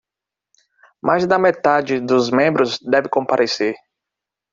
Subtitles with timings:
[1.03, 3.75] Mais da metade dos membros deve comparecer